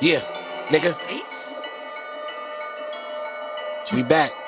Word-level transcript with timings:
Yeah, 0.00 0.20
nigga. 0.68 0.94
We 3.92 4.02
back. 4.04 4.47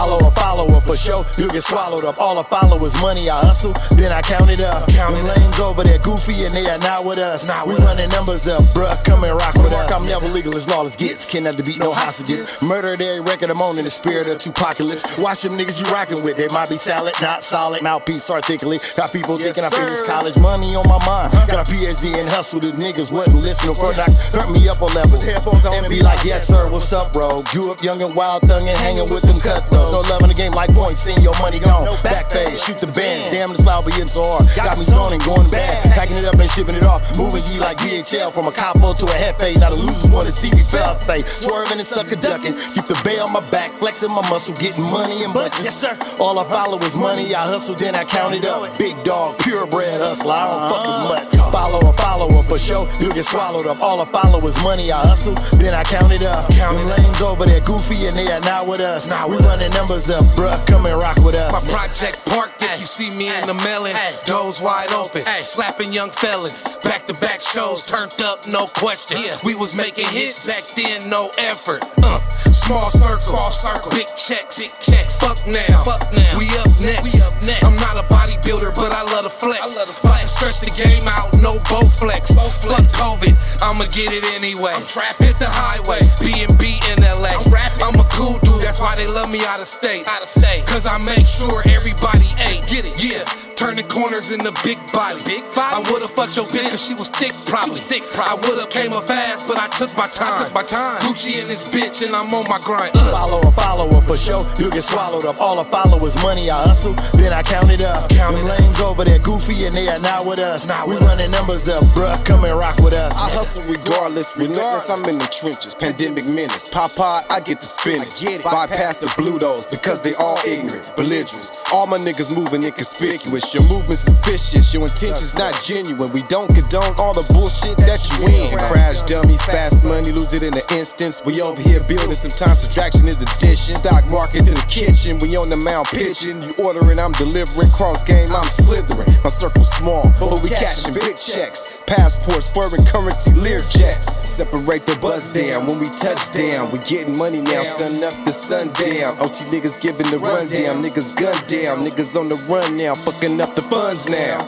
Follow 0.00 0.26
a 0.26 0.30
follower 0.30 0.80
for 0.80 0.96
sure, 0.96 1.26
you 1.36 1.46
get 1.52 1.62
swallowed 1.62 2.06
up. 2.06 2.16
All 2.18 2.38
I 2.38 2.42
follow 2.42 2.82
is 2.86 2.96
money, 3.02 3.28
I 3.28 3.36
hustle, 3.44 3.76
then 4.00 4.10
I 4.12 4.22
count 4.22 4.48
it 4.48 4.58
up. 4.58 4.88
Count 4.88 5.12
Them 5.12 5.20
it 5.20 5.28
lanes 5.28 5.60
over 5.60 5.84
there 5.84 5.98
goofy 5.98 6.48
and 6.48 6.56
they 6.56 6.64
are 6.72 6.78
not 6.78 7.04
with 7.04 7.18
us. 7.18 7.44
Not 7.44 7.68
we 7.68 7.76
running 7.76 8.08
numbers 8.08 8.48
up, 8.48 8.64
bruh, 8.72 8.96
come 9.04 9.24
and 9.24 9.36
rock 9.36 9.52
with 9.60 9.76
us. 9.76 9.92
I'm 9.92 10.08
never 10.08 10.24
legal 10.32 10.56
as 10.56 10.66
lawless 10.66 10.96
gets, 10.96 11.30
cannot 11.30 11.58
to 11.58 11.62
beat 11.62 11.76
no 11.76 11.92
hostages. 11.92 12.62
Murdered 12.62 12.96
every 12.96 13.20
record 13.20 13.50
I'm 13.50 13.60
on 13.60 13.76
in 13.76 13.84
the 13.84 13.90
spirit 13.90 14.26
of 14.26 14.40
Tupacalypse. 14.40 15.20
Watch 15.22 15.42
them 15.42 15.52
niggas 15.52 15.84
you 15.84 15.92
rockin' 15.92 16.24
with, 16.24 16.38
they 16.38 16.48
might 16.48 16.70
be 16.70 16.80
salad, 16.80 17.12
not 17.20 17.44
solid. 17.44 17.82
Mouthpiece 17.82 18.30
articulate, 18.30 18.80
got 18.96 19.12
people 19.12 19.36
thinking 19.36 19.64
I 19.64 19.68
finished 19.68 20.06
college. 20.06 20.34
Money 20.40 20.80
on 20.80 20.88
my 20.88 20.96
mind, 21.04 21.28
got 21.44 21.60
a 21.60 21.70
PhD 21.70 22.16
and 22.16 22.26
hustle. 22.26 22.58
The 22.58 22.72
niggas 22.72 23.12
wasn't 23.12 23.44
listening. 23.44 23.76
Court 23.76 23.98
knocks 23.98 24.32
hurt 24.32 24.50
me 24.50 24.66
up 24.66 24.80
a 24.80 24.88
level. 24.96 25.20
Headphones 25.20 25.66
on 25.66 25.74
and 25.74 25.92
be 25.92 26.00
like, 26.00 26.24
yes 26.24 26.48
sir, 26.48 26.72
what's 26.72 26.90
up, 26.94 27.12
bro? 27.12 27.44
Grew 27.52 27.70
up 27.70 27.82
young 27.82 28.00
and 28.00 28.16
wild, 28.16 28.48
tongue 28.48 28.66
and 28.66 28.78
hanging 28.80 29.12
with 29.12 29.28
them 29.28 29.38
cutthroats. 29.40 29.89
No 29.90 30.00
love 30.06 30.22
in 30.22 30.30
the 30.30 30.38
game 30.38 30.52
like 30.52 30.72
points, 30.72 31.02
seeing 31.02 31.20
your 31.20 31.34
money 31.42 31.58
gone. 31.58 31.90
Back 32.02 32.30
phase, 32.30 32.62
shoot 32.62 32.78
the 32.78 32.86
band. 32.86 33.34
Damn, 33.34 33.50
this 33.50 33.66
loud 33.66 33.84
be 33.84 33.92
hitting 33.92 34.08
so 34.08 34.22
hard. 34.22 34.46
Got 34.54 34.78
me 34.78 34.84
zoning, 34.84 35.18
going 35.26 35.50
bad. 35.50 35.82
Packing 35.98 36.16
it 36.16 36.24
up 36.24 36.38
and 36.38 36.50
shipping 36.50 36.76
it 36.78 36.84
off. 36.84 37.02
Moving 37.18 37.42
G 37.42 37.58
like 37.58 37.76
DHL 37.78 38.32
from 38.32 38.46
a 38.46 38.52
capo 38.52 38.94
to 38.94 39.06
a 39.06 39.16
hefe. 39.18 39.58
Now 39.58 39.70
the 39.70 39.76
losers 39.76 40.06
wanna 40.10 40.30
see 40.30 40.54
me 40.54 40.62
fail. 40.62 40.94
Stay 41.02 41.26
swerving 41.26 41.82
and 41.82 41.86
sucker 41.86 42.14
ducking. 42.14 42.54
Keep 42.54 42.86
the 42.86 42.94
bay 43.02 43.18
on 43.18 43.32
my 43.32 43.42
back, 43.50 43.72
flexing 43.72 44.14
my 44.14 44.22
muscle, 44.30 44.54
getting 44.54 44.84
money 44.84 45.24
and 45.24 45.34
bunches. 45.34 45.64
Yes, 45.64 45.80
sir. 45.82 45.98
All 46.22 46.38
I 46.38 46.44
follow 46.46 46.78
is 46.86 46.94
money. 46.94 47.34
I 47.34 47.42
hustle, 47.42 47.74
then 47.74 47.96
I 47.98 48.04
count 48.04 48.34
it 48.34 48.46
up. 48.46 48.62
Big 48.78 48.94
dog, 49.02 49.09
purebred 49.38 50.00
hustler. 50.00 50.34
I 50.34 50.44
don't 50.50 50.66
fuck 50.70 50.84
with 50.86 51.02
much. 51.10 51.52
Follow 51.52 51.80
a 51.88 51.92
follower 51.92 52.42
for 52.42 52.58
sure. 52.58 52.86
You 53.00 53.12
get 53.12 53.24
swallowed 53.24 53.66
up. 53.66 53.80
All 53.80 54.00
I 54.00 54.06
follow 54.06 54.38
is 54.46 54.56
money. 54.62 54.92
I 54.92 55.00
hustle, 55.00 55.34
then 55.58 55.74
I 55.74 55.82
count 55.82 56.12
it 56.12 56.22
up. 56.22 56.48
Count 56.54 56.78
Them 56.78 56.86
lanes 56.86 57.22
over 57.22 57.44
there 57.46 57.60
goofy 57.64 58.06
and 58.06 58.16
they 58.16 58.30
are 58.30 58.40
not 58.40 58.66
with 58.66 58.80
us. 58.80 59.08
Not 59.08 59.30
we 59.30 59.36
running 59.38 59.72
numbers 59.72 60.10
up, 60.10 60.24
bruh. 60.36 60.54
Come 60.66 60.86
and 60.86 60.98
rock 60.98 61.16
with 61.24 61.34
us. 61.34 61.50
My 61.50 61.62
project 61.72 62.26
parked 62.28 62.62
if 62.62 62.80
you 62.80 62.86
see 62.86 63.10
me 63.10 63.28
in 63.28 63.46
the 63.46 63.54
melon. 63.66 63.94
Doors 64.26 64.60
wide 64.60 64.92
open, 64.92 65.22
slapping 65.42 65.92
young 65.92 66.10
felons. 66.10 66.62
Back 66.84 67.06
to 67.06 67.14
back 67.20 67.40
shows 67.40 67.86
turned 67.86 68.20
up, 68.22 68.46
no 68.46 68.66
question. 68.66 69.18
We 69.44 69.54
was 69.54 69.76
making 69.76 70.06
hits 70.10 70.46
back 70.46 70.64
then, 70.76 71.08
no 71.08 71.30
effort. 71.50 71.82
Uh, 72.02 72.20
small 72.28 72.88
circle, 72.88 73.20
small 73.20 73.50
circle, 73.50 73.90
big 73.90 74.06
checks, 74.16 74.60
big 74.60 74.72
checks. 74.80 75.18
Fuck 75.18 75.38
now, 75.46 75.82
fuck 75.82 76.04
now. 76.12 76.38
We 76.38 76.48
up 76.60 76.70
next, 76.80 77.04
we 77.04 77.12
up 77.22 77.34
next. 77.42 77.64
I'm 77.64 77.76
not 77.80 77.96
a 77.96 78.06
bodybuilder, 78.12 78.59
but 78.80 78.96
I 78.96 79.04
love 79.12 79.28
to 79.28 79.30
flex. 79.30 79.60
I 79.60 79.68
love 79.76 79.92
to 79.92 79.94
flex. 79.94 80.32
Stretch 80.32 80.64
the 80.64 80.72
game 80.72 81.04
out, 81.04 81.28
no 81.36 81.60
bow 81.68 81.84
flex. 82.00 82.32
Fuck 82.32 82.88
COVID, 82.96 83.36
I'ma 83.60 83.84
get 83.92 84.08
it 84.16 84.24
anyway. 84.32 84.72
I'm 84.72 84.88
trapped, 84.88 85.20
hit 85.20 85.36
the 85.36 85.46
highway, 85.46 86.00
B 86.24 86.32
and 86.40 86.56
B 86.56 86.80
in 86.88 87.04
LA. 87.04 87.36
I'm 87.36 87.44
rapping. 87.52 87.84
I'm 87.84 88.00
a 88.00 88.06
cool 88.16 88.40
dude, 88.40 88.64
that's 88.64 88.80
why 88.80 88.96
they 88.96 89.06
love 89.06 89.30
me 89.30 89.44
out 89.44 89.60
of 89.60 89.68
state. 89.68 90.08
Out 90.08 90.24
of 90.24 90.28
state, 90.28 90.64
cause 90.66 90.88
I 90.88 90.96
make 90.96 91.28
sure 91.28 91.60
everybody 91.68 92.24
ate. 92.48 92.64
Get 92.72 92.88
it, 92.88 92.96
yeah. 92.96 93.28
Turning 93.60 93.84
corners 93.92 94.32
in 94.32 94.40
the 94.40 94.56
big 94.64 94.80
body. 94.88 95.20
Big 95.28 95.44
body. 95.52 95.76
I 95.76 95.84
would've 95.92 96.08
fucked 96.08 96.32
your 96.32 96.48
bitch 96.48 96.72
cause 96.72 96.80
she 96.80 96.96
was 96.96 97.12
thick 97.12 97.36
probably. 97.44 97.76
thick 97.76 98.00
probably. 98.08 98.32
I 98.32 98.48
would've 98.48 98.72
came 98.72 98.96
up 98.96 99.04
fast, 99.04 99.52
but 99.52 99.60
I 99.60 99.68
took 99.76 99.92
my 100.00 100.08
time. 100.08 100.48
took 100.48 100.54
my 100.56 100.64
time. 100.64 100.96
Gucci 101.04 101.44
and 101.44 101.44
this 101.44 101.68
bitch 101.68 102.00
and 102.00 102.16
I'm 102.16 102.32
on 102.32 102.48
my 102.48 102.56
grind. 102.64 102.96
Uh. 102.96 103.12
Follow 103.12 103.44
a 103.44 103.52
follower 103.52 104.00
for 104.00 104.16
sure, 104.16 104.48
you 104.56 104.72
get 104.72 104.80
swallowed 104.80 105.26
up. 105.28 105.36
All 105.44 105.60
I 105.60 105.64
follow 105.68 106.00
is 106.08 106.16
money, 106.24 106.48
I 106.48 106.72
hustle, 106.72 106.96
then 107.20 107.36
I 107.36 107.42
count 107.42 107.68
it 107.68 107.82
up. 107.82 108.08
Count 108.08 108.39
Them 108.80 108.88
it 108.88 108.88
up. 108.88 108.90
lanes 108.90 108.90
over 108.90 109.04
there 109.04 109.18
goofy 109.20 109.64
and 109.66 109.74
they 109.74 109.88
are 109.88 109.98
not 110.00 110.26
with 110.26 110.38
us. 110.38 110.66
Not 110.66 110.88
we 110.88 110.94
with 110.94 111.02
us. 111.02 111.18
running 111.18 111.30
numbers 111.30 111.68
up, 111.68 111.84
bruh, 111.96 112.24
come 112.24 112.44
and 112.44 112.58
rock 112.58 112.78
with 112.78 112.92
us. 112.92 113.12
I 113.12 113.30
hustle 113.30 113.62
regardless, 113.72 114.38
relentless. 114.38 114.90
I'm 114.90 115.04
in 115.04 115.18
the 115.18 115.26
trenches, 115.26 115.74
pandemic 115.74 116.24
menace. 116.26 116.68
Papa, 116.68 117.22
I 117.30 117.40
get 117.40 117.60
the 117.60 117.66
spinach. 117.66 118.20
Bypass 118.42 119.00
the 119.00 119.12
blue 119.16 119.38
Blutos 119.38 119.70
because 119.70 120.02
they 120.02 120.14
all 120.14 120.38
ignorant, 120.46 120.84
belligerents. 120.96 121.72
All 121.72 121.86
my 121.86 121.98
niggas 121.98 122.34
moving 122.34 122.64
inconspicuous. 122.64 123.54
Your 123.54 123.62
movement 123.68 123.98
suspicious, 123.98 124.72
your 124.74 124.84
intentions 124.84 125.34
not 125.34 125.54
genuine. 125.62 126.12
We 126.12 126.22
don't 126.24 126.48
condone 126.48 126.94
all 126.98 127.14
the 127.14 127.26
bullshit 127.32 127.76
that 127.78 128.00
you 128.10 128.28
in. 128.28 128.58
Crash 128.58 129.02
dummy, 129.02 129.36
fast 129.38 129.84
money, 129.84 130.12
lose 130.12 130.34
it 130.34 130.42
in 130.42 130.54
an 130.54 130.66
instance. 130.72 131.22
We 131.24 131.40
over 131.40 131.60
here 131.60 131.80
building, 131.88 132.14
sometimes 132.14 132.60
subtraction 132.60 133.08
is 133.08 133.22
addition. 133.22 133.76
Stock 133.76 134.08
market 134.10 134.44
to 134.44 134.54
the 134.54 134.66
kitchen, 134.68 135.18
we 135.18 135.36
on 135.36 135.48
the 135.48 135.56
mound 135.56 135.86
pitching. 135.88 136.42
You 136.42 136.54
ordering, 136.58 136.98
I'm 136.98 137.12
delivering. 137.12 137.70
Cross 137.70 138.02
game, 138.04 138.28
I'm 138.34 138.48
slithering. 138.70 139.10
My 139.22 139.28
circle 139.28 139.64
small, 139.64 140.06
but 140.20 140.42
we 140.42 140.50
cashing 140.50 140.94
big 140.94 141.18
checks. 141.18 141.82
Passports, 141.86 142.48
foreign 142.48 142.84
currency, 142.86 143.32
lear 143.32 143.58
jets. 143.58 144.06
Separate 144.28 144.86
the 144.86 144.96
buzz 145.02 145.32
down 145.32 145.66
when 145.66 145.78
we 145.78 145.90
touch 145.90 146.32
down. 146.32 146.70
We 146.70 146.78
getting 146.78 147.18
money 147.18 147.42
now, 147.42 147.62
sun 147.62 148.02
up 148.02 148.14
to 148.24 148.32
sundown. 148.32 149.18
OT 149.18 149.50
niggas 149.50 149.82
giving 149.82 150.10
the 150.10 150.18
rundown, 150.18 150.82
niggas 150.82 151.14
gun 151.16 151.36
down, 151.50 151.84
niggas 151.84 152.18
on 152.18 152.28
the 152.28 152.38
run 152.48 152.76
now, 152.76 152.94
fucking 152.94 153.40
up 153.40 153.54
the 153.54 153.62
funds 153.62 154.08
now. 154.08 154.46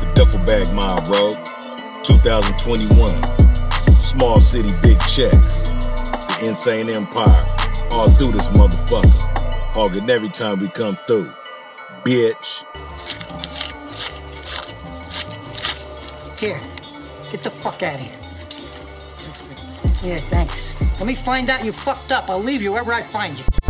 The 0.00 0.12
Duffel 0.14 0.40
Bag 0.46 0.72
Mob 0.74 1.04
bro. 1.06 1.34
2021. 2.04 2.88
Small 4.00 4.38
city, 4.38 4.68
big 4.82 4.98
checks. 5.08 5.64
The 6.38 6.48
Insane 6.48 6.88
Empire, 6.90 7.26
all 7.90 8.10
through 8.10 8.32
this 8.32 8.48
motherfucker. 8.50 9.10
Hogging 9.72 10.08
every 10.08 10.28
time 10.28 10.60
we 10.60 10.68
come 10.68 10.96
through. 11.08 11.32
Bitch. 12.04 12.64
Here, 16.38 16.60
get 17.32 17.42
the 17.42 17.50
fuck 17.50 17.82
out 17.82 17.94
of 17.94 18.00
here. 18.00 18.12
Yeah, 20.10 20.18
thanks. 20.18 21.00
Let 21.00 21.06
me 21.06 21.14
find 21.14 21.48
out 21.48 21.64
you 21.64 21.72
fucked 21.72 22.12
up. 22.12 22.28
I'll 22.28 22.42
leave 22.42 22.60
you 22.60 22.72
wherever 22.72 22.92
I 22.92 23.02
find 23.02 23.38
you. 23.38 23.63